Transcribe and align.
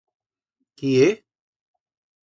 Quí 0.77 0.91
é? 1.07 1.09